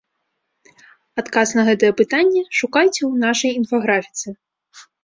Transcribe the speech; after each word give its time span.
Адказ 1.23 1.53
на 1.59 1.67
гэта 1.69 1.93
пытанне 2.01 2.41
шукайце 2.63 2.97
ў 3.05 3.13
нашай 3.29 3.51
інфаграфіцы. 3.63 4.27